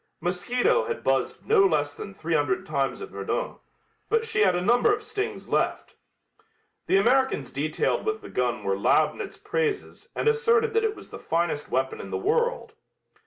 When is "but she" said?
4.09-4.39